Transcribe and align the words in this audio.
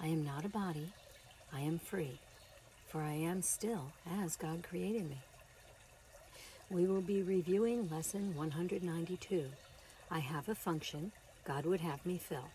I 0.00 0.08
am 0.08 0.24
not 0.24 0.44
a 0.44 0.48
body, 0.48 0.92
I 1.52 1.60
am 1.60 1.78
free, 1.78 2.18
for 2.88 3.00
I 3.00 3.12
am 3.12 3.42
still 3.42 3.92
as 4.22 4.36
God 4.36 4.62
created 4.62 5.08
me. 5.08 5.18
We 6.70 6.86
will 6.86 7.00
be 7.00 7.22
reviewing 7.22 7.88
lesson 7.90 8.34
192. 8.36 9.46
I 10.10 10.18
have 10.18 10.48
a 10.48 10.54
function 10.54 11.12
God 11.44 11.64
would 11.64 11.80
have 11.80 12.04
me 12.04 12.18
fill. 12.18 12.48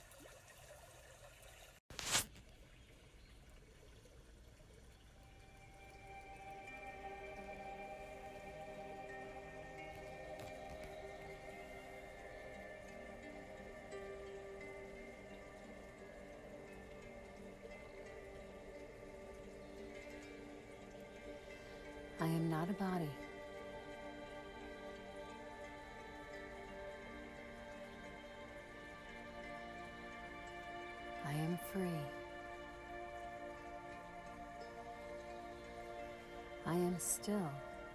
Am 37.01 37.07
still 37.07 37.49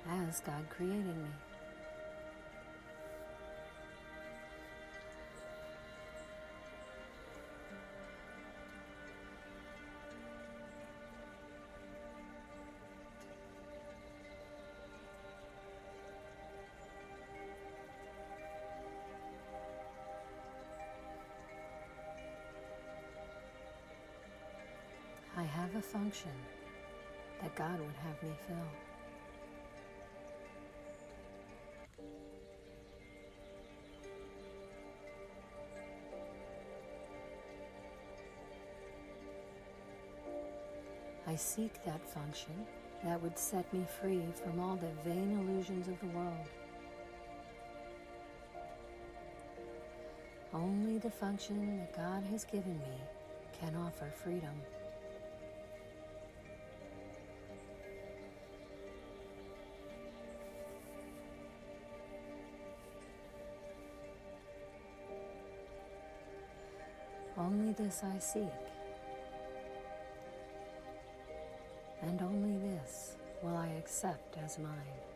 as 0.08 0.40
God 0.40 0.68
created 0.68 1.06
me. 1.06 1.30
I 25.36 25.42
have 25.42 25.74
a 25.76 25.82
function 25.82 26.30
that 27.40 27.54
God 27.54 27.78
would 27.78 27.94
have 28.02 28.22
me 28.22 28.34
fill. 28.48 28.85
I 41.36 41.38
seek 41.38 41.84
that 41.84 42.00
function 42.08 42.54
that 43.04 43.22
would 43.22 43.38
set 43.38 43.70
me 43.70 43.84
free 44.00 44.22
from 44.42 44.58
all 44.58 44.76
the 44.76 45.10
vain 45.10 45.38
illusions 45.38 45.86
of 45.86 46.00
the 46.00 46.06
world. 46.16 46.48
Only 50.54 50.96
the 50.96 51.10
function 51.10 51.76
that 51.76 51.94
God 51.94 52.24
has 52.30 52.46
given 52.46 52.78
me 52.78 52.96
can 53.60 53.76
offer 53.76 54.10
freedom. 54.14 54.48
Only 67.36 67.74
this 67.74 68.02
I 68.02 68.18
seek, 68.20 68.42
as 74.46 74.58
mine. 74.60 75.15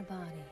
A 0.00 0.02
body. 0.02 0.44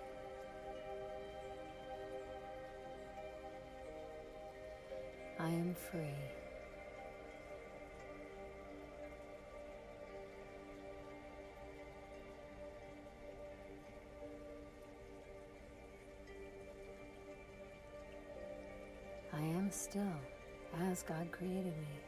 I 5.41 5.49
am 5.49 5.75
free. 5.91 6.01
I 19.33 19.41
am 19.41 19.71
still 19.71 20.03
as 20.91 21.03
God 21.05 21.31
created 21.31 21.67
me. 21.67 22.08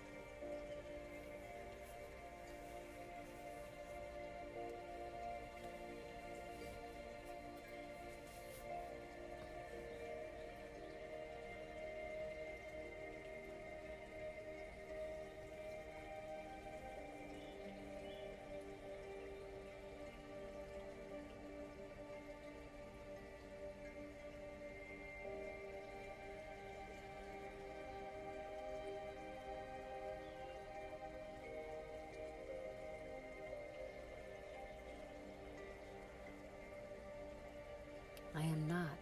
I 38.34 38.42
am 38.42 38.68
not 38.68 38.98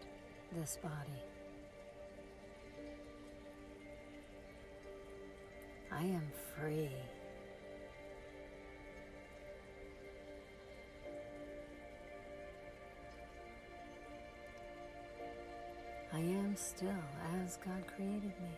this 0.53 0.79
body. 0.83 1.23
I 5.93 6.03
am 6.03 6.31
free. 6.57 6.91
I 16.13 16.19
am 16.21 16.57
still 16.57 16.89
as 17.43 17.59
God 17.59 17.85
created 17.95 18.23
me. 18.23 18.57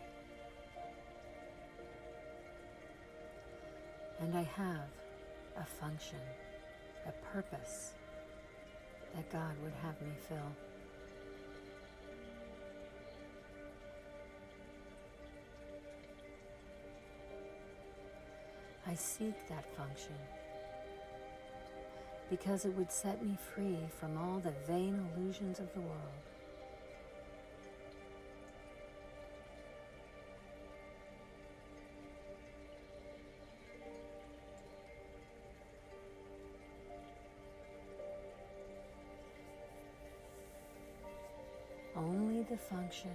And 4.20 4.37
I 4.37 4.43
have 4.43 4.88
a 5.56 5.64
function, 5.64 6.20
a 7.06 7.12
purpose 7.32 7.94
that 9.15 9.31
God 9.31 9.55
would 9.62 9.73
have 9.83 10.01
me 10.03 10.12
fill. 10.29 10.39
I 18.87 18.95
seek 18.95 19.35
that 19.49 19.65
function 19.77 20.15
because 22.29 22.65
it 22.65 22.77
would 22.77 22.91
set 22.91 23.25
me 23.25 23.37
free 23.55 23.79
from 23.99 24.17
all 24.17 24.39
the 24.39 24.55
vain 24.67 25.09
illusions 25.17 25.59
of 25.59 25.73
the 25.75 25.81
world. 25.81 26.30
The 42.50 42.56
function 42.56 43.12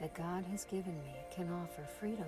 that 0.00 0.14
God 0.14 0.42
has 0.50 0.64
given 0.64 0.94
me 1.02 1.14
can 1.30 1.52
offer 1.52 1.82
freedom. 2.00 2.24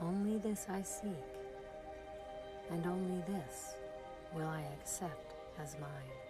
Only 0.00 0.38
this 0.38 0.66
I 0.70 0.80
seek, 0.80 1.10
and 2.70 2.86
only 2.86 3.22
this 3.28 3.74
will 4.34 4.46
I 4.46 4.62
accept 4.80 5.34
as 5.62 5.76
mine. 5.80 6.29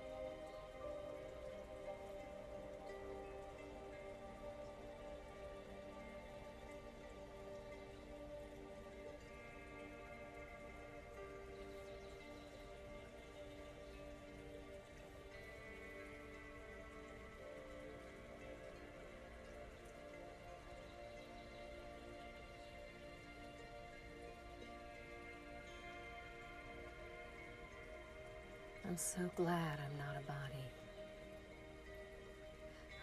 So 29.01 29.31
glad 29.35 29.79
I'm 29.81 29.97
not 29.97 30.23
a 30.23 30.27
body. 30.27 30.65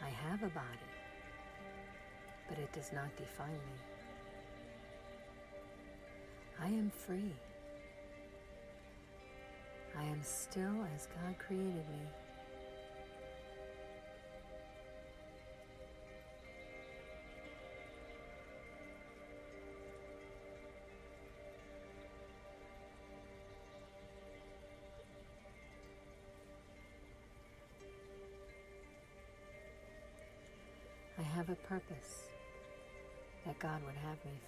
I 0.05 0.09
have 0.09 0.43
a 0.43 0.49
body, 0.49 0.91
but 2.47 2.59
it 2.59 2.71
does 2.71 2.93
not 2.93 3.15
define 3.17 3.49
me. 3.49 3.79
I 6.61 6.67
am 6.67 6.91
free. 6.91 7.33
I 9.97 10.03
am 10.03 10.21
still 10.21 10.85
as 10.95 11.07
God 11.07 11.35
created 11.39 11.89
me. 11.89 12.05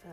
Fill. 0.04 0.12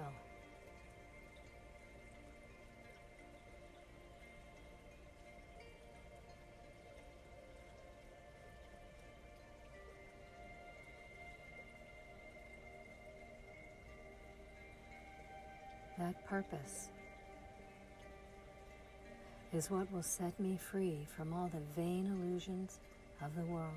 That 15.98 16.26
purpose 16.26 16.88
is 19.52 19.70
what 19.70 19.90
will 19.90 20.02
set 20.02 20.38
me 20.38 20.58
free 20.70 21.06
from 21.16 21.32
all 21.32 21.48
the 21.48 21.80
vain 21.80 22.06
illusions 22.06 22.78
of 23.24 23.34
the 23.34 23.44
world. 23.50 23.72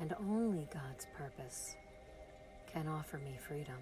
And 0.00 0.14
only 0.18 0.66
God's 0.72 1.06
purpose 1.14 1.76
can 2.72 2.88
offer 2.88 3.18
me 3.18 3.36
freedom. 3.46 3.76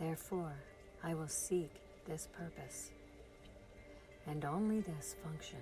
Therefore, 0.00 0.54
I 1.04 1.14
will 1.14 1.28
seek 1.28 1.70
this 2.08 2.26
purpose, 2.36 2.90
and 4.26 4.44
only 4.44 4.80
this 4.80 5.14
function 5.22 5.60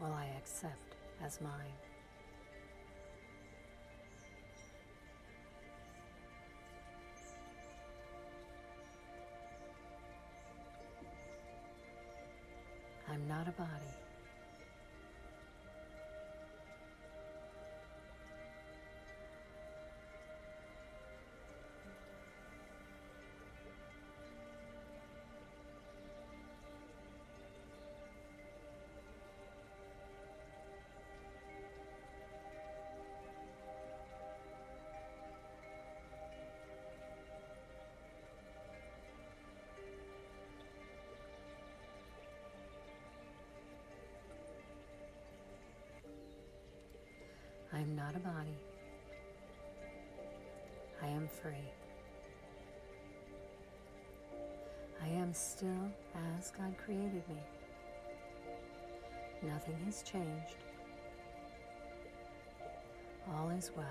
will 0.00 0.12
I 0.12 0.26
accept 0.38 0.94
as 1.22 1.40
mine. 1.40 1.50
I'm 13.08 13.26
not 13.28 13.48
a 13.48 13.52
body. 13.52 13.99
I 47.72 47.78
am 47.78 47.94
not 47.94 48.16
a 48.16 48.18
body. 48.18 48.58
I 51.02 51.06
am 51.06 51.28
free. 51.28 51.52
I 55.02 55.06
am 55.08 55.32
still 55.32 55.90
as 56.36 56.50
God 56.50 56.74
created 56.84 57.22
me. 57.28 57.40
Nothing 59.42 59.76
has 59.86 60.02
changed. 60.02 60.56
All 63.32 63.50
is 63.50 63.70
well. 63.76 63.86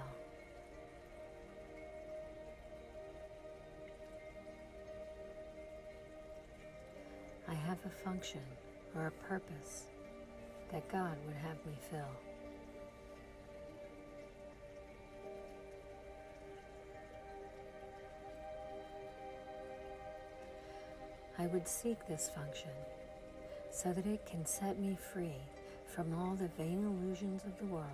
I 7.47 7.53
have 7.53 7.77
a 7.85 7.89
function 7.89 8.41
or 8.95 9.07
a 9.07 9.11
purpose 9.27 9.85
that 10.71 10.87
God 10.91 11.17
would 11.25 11.37
have 11.37 11.57
me 11.65 11.73
fill. 11.89 12.28
I 21.41 21.47
would 21.47 21.65
seek 21.69 22.05
this 22.05 22.29
function 22.35 22.71
so 23.71 23.93
that 23.93 24.05
it 24.05 24.25
can 24.25 24.45
set 24.45 24.77
me 24.77 24.97
free 25.13 25.39
from 25.95 26.13
all 26.13 26.35
the 26.35 26.49
vain 26.57 26.83
illusions 26.85 27.43
of 27.45 27.57
the 27.59 27.65
world. 27.73 27.85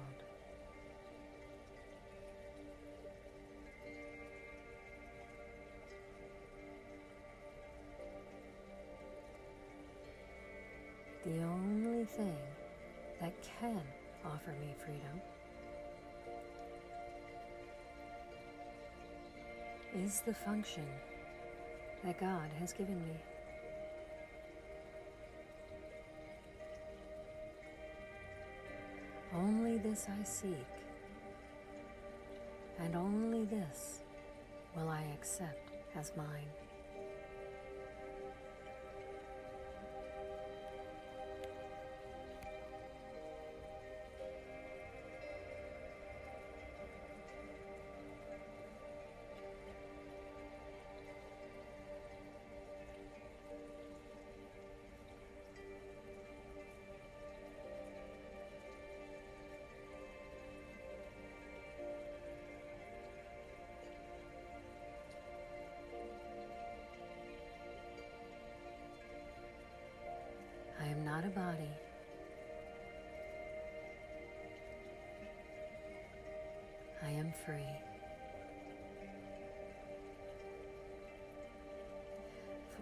The 11.24 11.40
only 11.44 12.06
thing 12.06 12.38
that 13.22 13.34
can 13.60 13.82
offer 14.26 14.52
me 14.60 14.74
freedom 14.84 15.22
is 20.04 20.22
the 20.22 20.34
function 20.34 20.88
that 22.04 22.20
God 22.20 22.50
has 22.60 22.74
given 22.74 23.00
me. 23.08 23.35
This 29.86 30.08
I 30.10 30.24
seek, 30.24 30.66
and 32.80 32.96
only 32.96 33.46
this 33.46 34.00
will 34.76 34.90
I 34.90 35.04
accept 35.14 35.70
as 35.96 36.12
mine. 36.18 36.65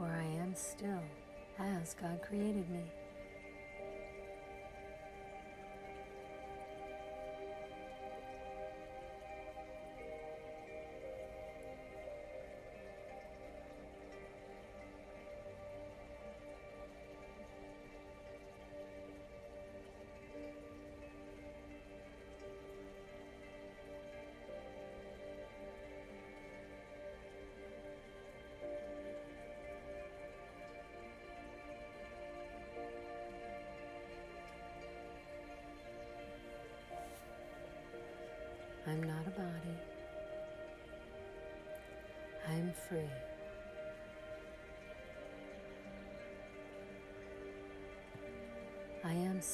For 0.03 0.09
I 0.09 0.41
am 0.41 0.53
still 0.53 1.01
as 1.57 1.93
God 1.93 2.21
created 2.21 2.69
me. 2.69 2.83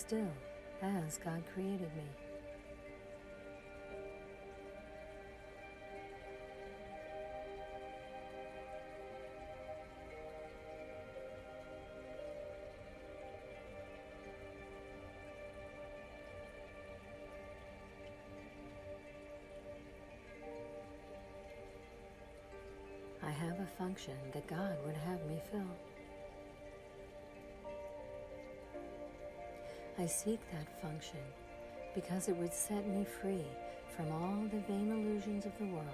Still 0.10 0.34
as 0.82 1.20
God 1.20 1.44
created 1.54 1.82
me. 1.82 2.04
I 23.22 23.30
have 23.30 23.60
a 23.60 23.68
function 23.78 24.16
that 24.34 24.48
God 24.48 24.76
would 24.88 24.96
have 24.96 25.24
me 25.28 25.40
fill. 25.52 25.89
I 30.00 30.06
seek 30.06 30.40
that 30.54 30.82
function 30.82 31.20
because 31.94 32.30
it 32.30 32.38
would 32.38 32.54
set 32.54 32.88
me 32.88 33.06
free 33.22 33.44
from 33.98 34.10
all 34.14 34.44
the 34.50 34.62
vain 34.62 34.94
illusions 34.94 35.46
of 35.46 35.52
the 35.58 35.66
world. 35.66 35.86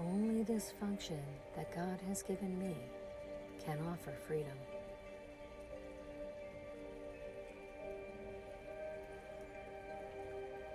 Only 0.00 0.42
this 0.42 0.72
function 0.80 1.22
that 1.54 1.72
God 1.72 2.00
has 2.08 2.24
given 2.24 2.58
me 2.58 2.74
can 3.64 3.78
offer 3.86 4.12
freedom. 4.26 4.58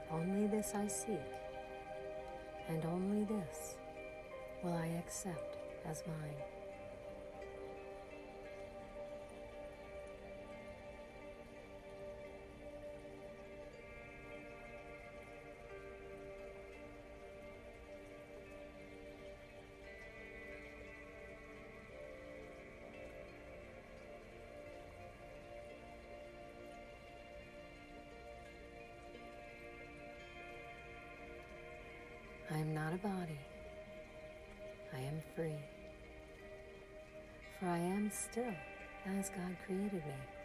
Only 0.09 0.47
this 0.47 0.71
I 0.73 0.87
seek, 0.87 1.19
and 2.71 2.85
only 2.85 3.25
this 3.25 3.75
will 4.63 4.73
I 4.73 4.87
accept 4.99 5.57
as 5.85 6.03
mine. 6.07 6.60
Am 32.71 32.75
not 32.75 32.93
a 32.93 32.97
body. 32.97 33.39
I 34.93 34.99
am 34.99 35.21
free. 35.35 35.59
For 37.59 37.67
I 37.67 37.77
am 37.77 38.09
still 38.11 38.53
as 39.17 39.29
God 39.29 39.55
created 39.65 40.05
me. 40.05 40.40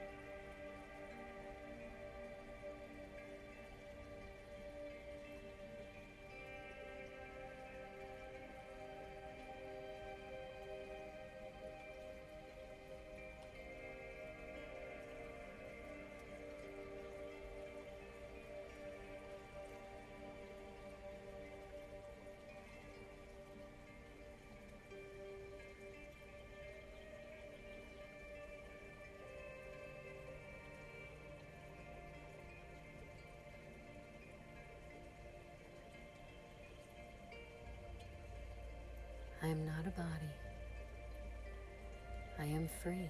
I 42.46 42.48
am 42.50 42.68
free. 42.82 43.08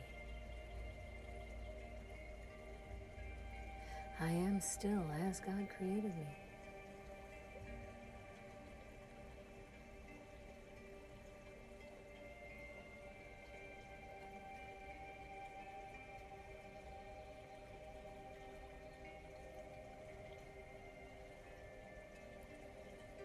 I 4.19 4.31
am 4.31 4.61
still 4.63 5.05
as 5.29 5.41
God 5.41 5.67
created 5.77 6.05
me. 6.05 6.27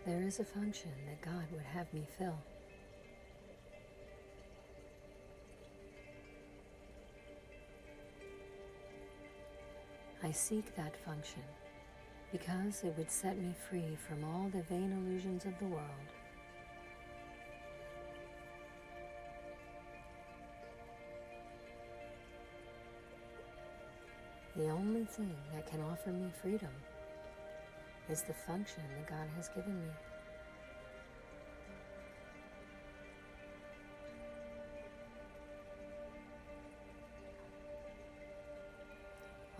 There 0.05 0.23
is 0.23 0.39
a 0.39 0.43
function 0.43 0.91
that 1.07 1.21
God 1.21 1.45
would 1.53 1.61
have 1.61 1.93
me 1.93 2.05
fill. 2.17 2.35
I 10.31 10.33
seek 10.33 10.73
that 10.77 10.95
function 10.95 11.43
because 12.31 12.85
it 12.85 12.97
would 12.97 13.11
set 13.11 13.37
me 13.37 13.53
free 13.69 13.97
from 14.07 14.23
all 14.23 14.47
the 14.47 14.61
vain 14.61 14.93
illusions 14.93 15.43
of 15.43 15.51
the 15.59 15.65
world. 15.65 15.83
The 24.55 24.69
only 24.69 25.03
thing 25.03 25.35
that 25.53 25.67
can 25.69 25.81
offer 25.81 26.11
me 26.11 26.31
freedom 26.41 26.71
is 28.09 28.21
the 28.21 28.33
function 28.33 28.83
that 28.95 29.09
God 29.09 29.27
has 29.35 29.49
given 29.49 29.81
me. 29.81 29.91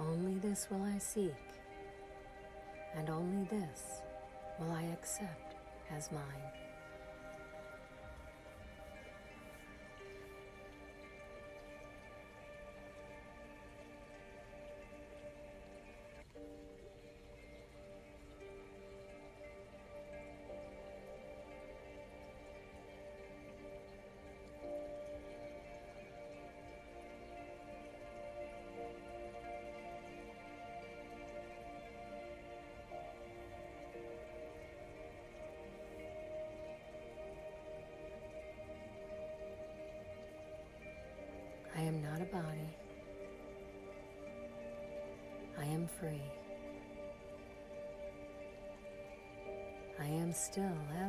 Only 0.10 0.40
this 0.40 0.68
will 0.70 0.82
I 0.84 0.98
seek, 0.98 1.36
and 2.96 3.10
only 3.10 3.46
this 3.46 4.02
will 4.60 4.72
I 4.72 4.84
accept 4.94 5.56
as 5.96 6.12
mine. 6.12 6.71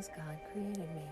As 0.03 0.09
God 0.09 0.37
created 0.51 0.79
me. 0.95 1.07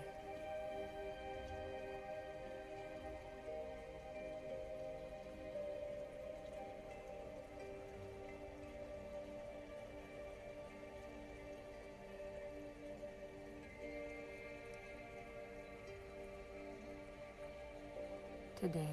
Today, 18.60 18.86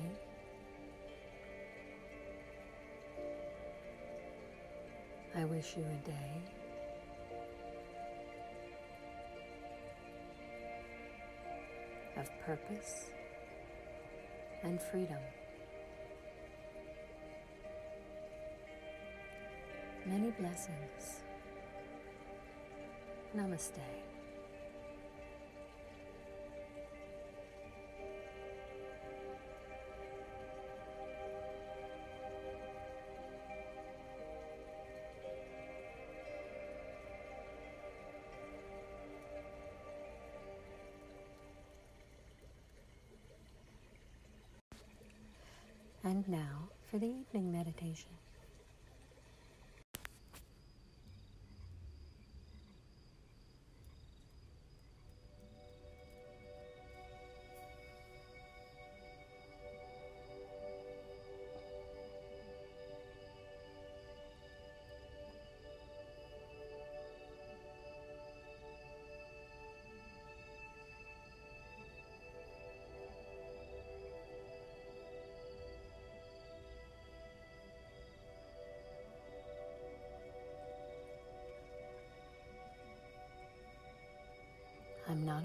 I 5.36 5.46
wish 5.46 5.76
you 5.78 5.84
a 5.84 6.08
day 6.08 6.59
purpose 12.50 13.12
and 14.64 14.82
freedom. 14.82 15.22
Many 20.08 20.32
blessings. 20.32 21.22
Namaste. 23.38 23.86
Now 46.30 46.70
for 46.92 47.00
the 47.00 47.08
evening 47.08 47.52
meditation. 47.52 48.12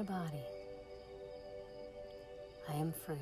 I'm 0.04 0.14
body. 0.14 0.44
I 2.68 2.74
am 2.74 2.92
free. 2.92 3.16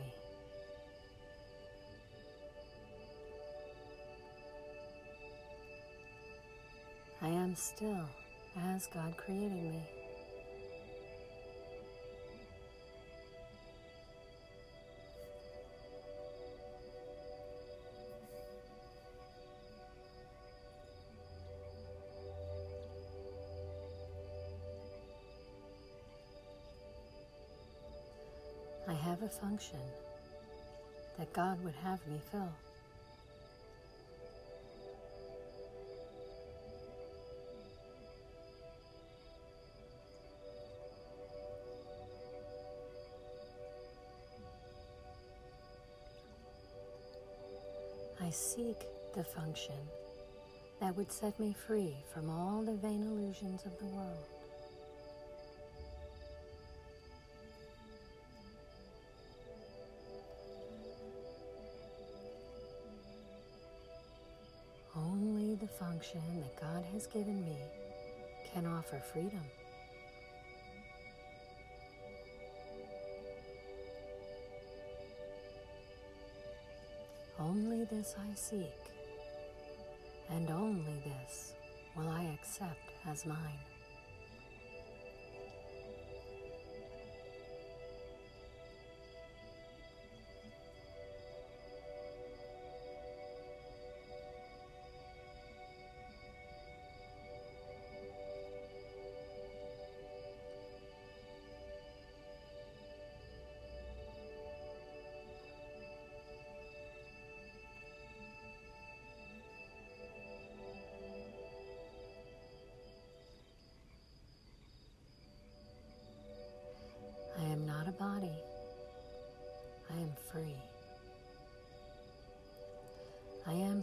I 7.20 7.28
am 7.28 7.54
still 7.54 8.08
as 8.74 8.88
God 8.92 9.16
created 9.16 9.52
me. 9.52 10.01
I 28.88 28.94
have 28.94 29.22
a 29.22 29.28
function 29.28 29.78
that 31.18 31.32
God 31.32 31.62
would 31.64 31.74
have 31.84 32.04
me 32.08 32.20
fill. 32.30 32.52
I 48.20 48.30
seek 48.30 48.76
the 49.14 49.22
function 49.22 49.74
that 50.80 50.96
would 50.96 51.12
set 51.12 51.38
me 51.38 51.54
free 51.66 51.94
from 52.12 52.28
all 52.28 52.62
the 52.62 52.74
vain 52.74 53.02
illusions 53.02 53.64
of 53.64 53.78
the 53.78 53.86
world. 53.86 54.41
Function 65.92 66.22
that 66.40 66.58
God 66.58 66.84
has 66.94 67.06
given 67.06 67.44
me 67.44 67.56
can 68.52 68.64
offer 68.66 68.98
freedom. 69.12 69.44
Only 77.38 77.84
this 77.84 78.14
I 78.18 78.34
seek, 78.34 78.62
and 80.30 80.48
only 80.50 81.02
this 81.04 81.52
will 81.94 82.08
I 82.08 82.38
accept 82.40 82.92
as 83.06 83.26
mine. 83.26 83.71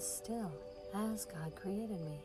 Still 0.04 0.52
as 0.94 1.26
God 1.26 1.56
created 1.56 2.00
me. 2.02 2.20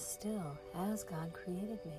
Still 0.00 0.58
as 0.90 1.04
God 1.04 1.32
created 1.32 1.78
me. 1.84 1.92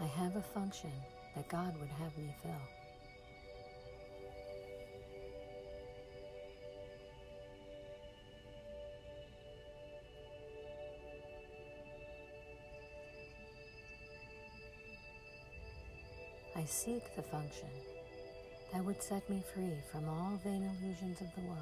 I 0.00 0.06
have 0.06 0.36
a 0.36 0.42
function 0.42 0.92
that 1.34 1.48
God 1.48 1.78
would 1.78 1.90
have 1.90 2.16
me 2.16 2.34
fill. 2.42 2.79
Seek 16.70 17.14
the 17.16 17.22
function 17.22 17.68
that 18.72 18.84
would 18.84 19.02
set 19.02 19.28
me 19.28 19.42
free 19.52 19.74
from 19.90 20.08
all 20.08 20.40
vain 20.44 20.62
illusions 20.62 21.20
of 21.20 21.26
the 21.34 21.40
world. 21.40 21.58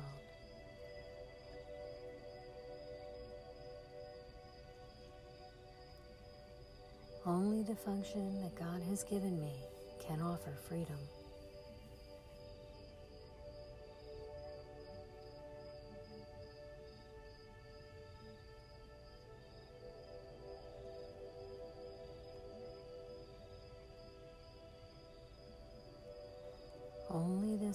Only 7.25 7.63
the 7.63 7.75
function 7.75 8.43
that 8.43 8.55
God 8.55 8.83
has 8.91 9.03
given 9.05 9.41
me 9.41 9.53
can 10.07 10.21
offer 10.21 10.53
freedom. 10.69 10.99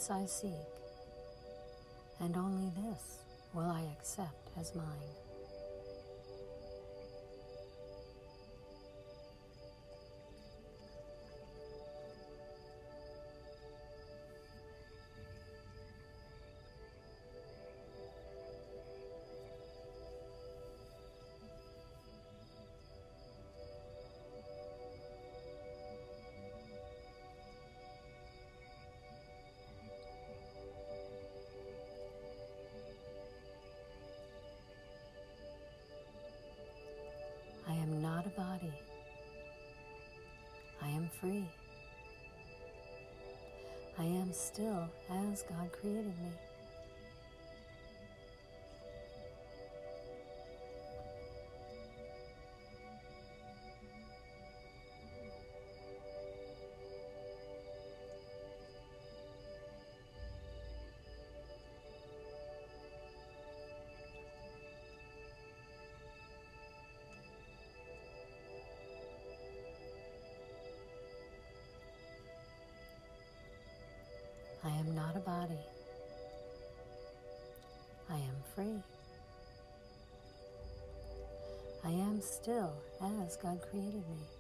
This 0.04 0.12
I 0.12 0.26
seek, 0.26 0.52
and 2.20 2.36
only 2.36 2.70
this 2.76 3.20
will 3.54 3.70
I 3.72 3.84
accept 3.98 4.50
as 4.60 4.76
mine. 4.76 5.23
A 38.26 38.40
body. 38.40 38.74
I 40.82 40.88
am 40.90 41.10
free. 41.20 41.46
I 43.98 44.04
am 44.04 44.32
still 44.34 44.88
as 45.10 45.44
God 45.44 45.72
created 45.72 46.06
me. 46.22 46.32
Still 82.44 82.74
as 83.24 83.38
God 83.38 83.58
created 83.72 84.04
me. 84.10 84.33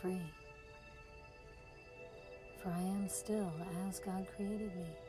Free. 0.00 0.20
For 2.62 2.70
I 2.70 2.80
am 2.80 3.08
still 3.08 3.52
as 3.88 4.00
God 4.00 4.26
created 4.36 4.74
me. 4.76 5.05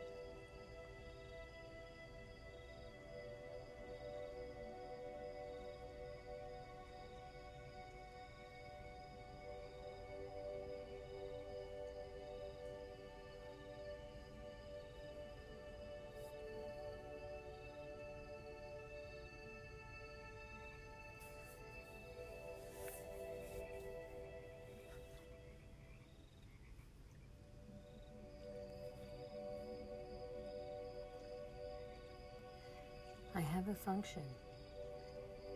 A 33.69 33.75
function 33.75 34.21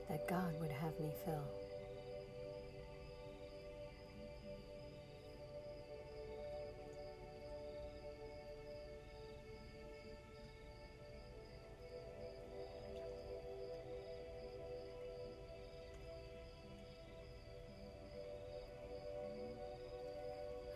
that 0.09 0.27
God 0.27 0.59
would 0.59 0.71
have 0.71 0.99
me 0.99 1.11
fill. 1.23 1.33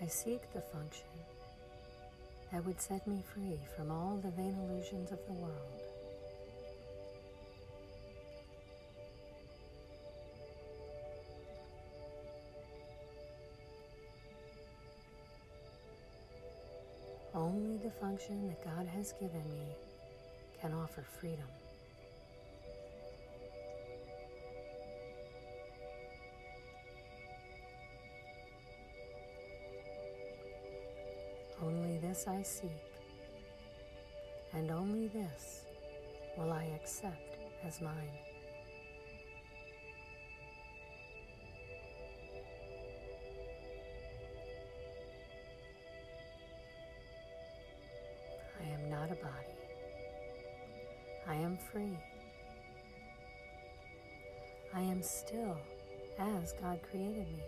I 0.02 0.08
seek 0.08 0.42
the 0.54 0.62
function 0.62 1.04
that 2.54 2.64
would 2.64 2.80
set 2.80 3.06
me 3.08 3.24
free 3.34 3.60
from 3.76 3.92
all 3.92 4.20
the 4.24 4.30
vain 4.30 4.56
illusions 4.70 5.12
of 5.12 5.20
the 5.28 5.34
world. 5.34 5.85
Function 18.00 18.48
that 18.48 18.64
God 18.64 18.88
has 18.88 19.14
given 19.14 19.44
me 19.50 19.76
can 20.60 20.74
offer 20.74 21.04
freedom. 21.20 21.48
Only 31.62 31.98
this 31.98 32.28
I 32.28 32.42
seek, 32.44 32.70
and 34.54 34.70
only 34.72 35.08
this 35.08 35.66
will 36.38 36.52
I 36.52 36.66
accept 36.76 37.38
as 37.66 37.82
mine. 37.82 38.35
God 56.54 56.80
created 56.92 57.28
me. 57.28 57.44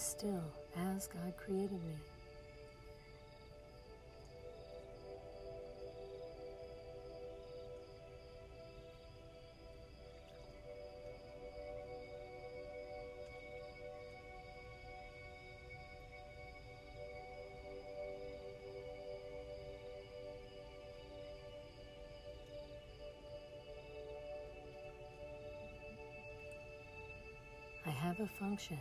Still 0.00 0.42
as 0.94 1.08
God 1.08 1.34
created 1.36 1.72
me. 1.72 1.94
I 27.84 27.90
have 27.90 28.18
a 28.20 28.26
function 28.26 28.78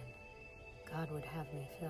God 1.00 1.12
would 1.12 1.24
have 1.24 1.46
me 1.54 1.66
fill. 1.80 1.90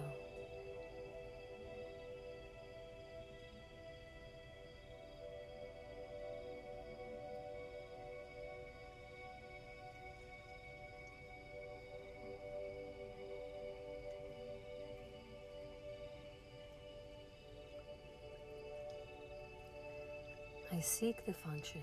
I 20.72 20.82
seek 20.82 21.26
the 21.26 21.34
function 21.34 21.82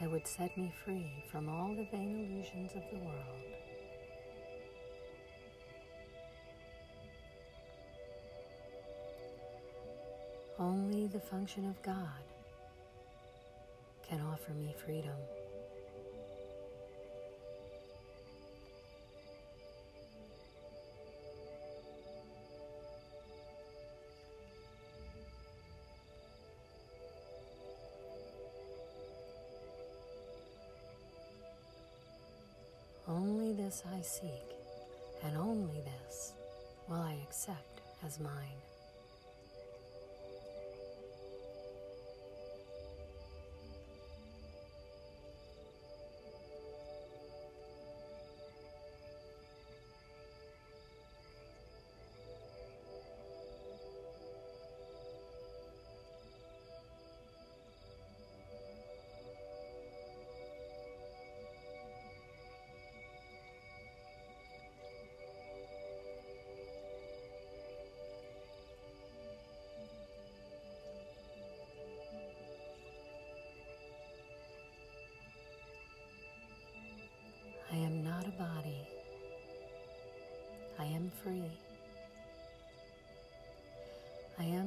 that 0.00 0.10
would 0.10 0.26
set 0.26 0.56
me 0.56 0.72
free 0.84 1.22
from 1.30 1.48
all 1.48 1.68
the 1.76 1.86
vain 1.92 2.26
illusions 2.28 2.72
of 2.74 2.82
the 2.90 2.98
world. 2.98 3.57
Only 10.60 11.06
the 11.06 11.20
function 11.20 11.66
of 11.66 11.80
God 11.82 11.94
can 14.08 14.20
offer 14.20 14.52
me 14.52 14.74
freedom. 14.84 15.12
Only 33.06 33.52
this 33.52 33.84
I 33.96 34.02
seek, 34.02 34.28
and 35.24 35.36
only 35.36 35.80
this 35.80 36.32
will 36.88 36.96
I 36.96 37.16
accept 37.24 37.80
as 38.04 38.18
mine. 38.18 38.32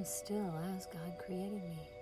Am 0.01 0.05
still 0.05 0.51
as 0.75 0.87
God 0.87 1.15
created 1.23 1.61
me. 1.61 2.00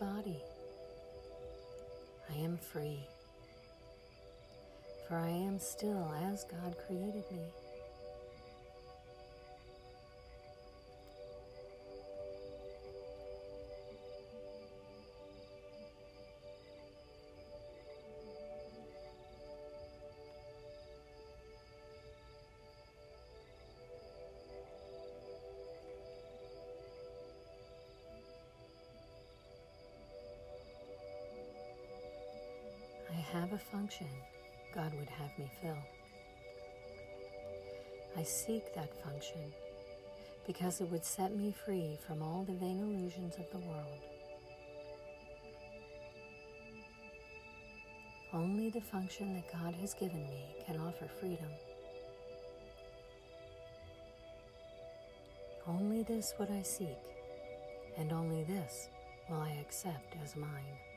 Body. 0.00 0.42
I 2.30 2.38
am 2.38 2.56
free. 2.56 3.00
For 5.06 5.16
I 5.16 5.28
am 5.28 5.58
still 5.58 6.10
as 6.32 6.44
God 6.44 6.74
created 6.86 7.24
me. 7.30 7.44
Function 33.90 34.06
God 34.72 34.92
would 35.00 35.08
have 35.08 35.36
me 35.36 35.50
fill. 35.60 35.76
I 38.16 38.22
seek 38.22 38.72
that 38.74 39.02
function 39.02 39.52
because 40.46 40.80
it 40.80 40.88
would 40.90 41.04
set 41.04 41.36
me 41.36 41.52
free 41.64 41.98
from 42.06 42.22
all 42.22 42.44
the 42.44 42.52
vain 42.52 42.78
illusions 42.78 43.34
of 43.36 43.50
the 43.50 43.58
world. 43.66 43.98
Only 48.32 48.70
the 48.70 48.80
function 48.80 49.34
that 49.34 49.52
God 49.52 49.74
has 49.74 49.92
given 49.94 50.22
me 50.22 50.44
can 50.64 50.78
offer 50.78 51.08
freedom. 51.18 51.50
Only 55.66 56.04
this 56.04 56.32
would 56.38 56.50
I 56.50 56.62
seek, 56.62 57.02
and 57.96 58.12
only 58.12 58.44
this 58.44 58.88
will 59.28 59.40
I 59.40 59.58
accept 59.60 60.14
as 60.22 60.36
mine. 60.36 60.89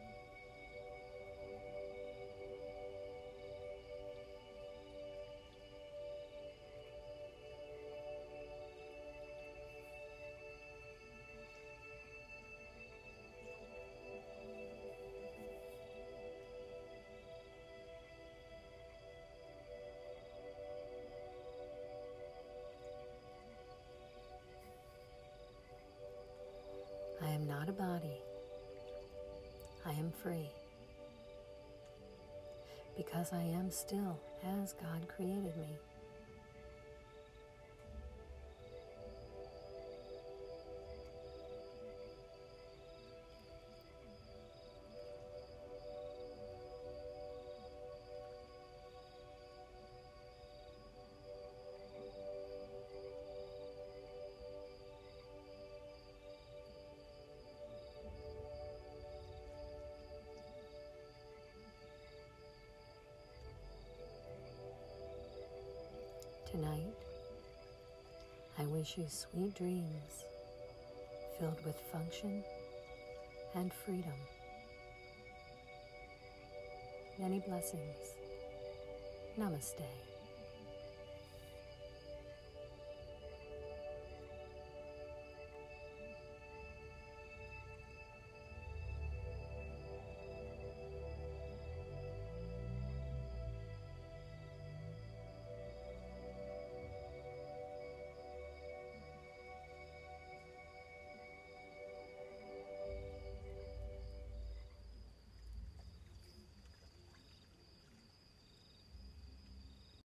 Am 33.63 33.71
still 33.71 34.19
as 34.61 34.73
God 34.73 35.07
created 35.07 35.55
me. 35.55 35.77
Tonight, 66.53 66.93
I 68.59 68.65
wish 68.67 68.95
you 68.95 69.05
sweet 69.09 69.55
dreams 69.55 70.23
filled 71.39 71.57
with 71.65 71.75
function 71.91 72.43
and 73.55 73.73
freedom. 73.73 74.13
Many 77.17 77.39
blessings. 77.39 77.97
Namaste. 79.35 80.12